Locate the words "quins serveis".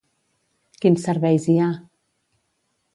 0.85-1.47